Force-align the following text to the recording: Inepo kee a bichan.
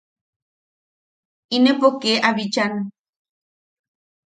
Inepo 1.57 1.87
kee 2.01 2.17
a 2.27 2.31
bichan. 2.37 2.73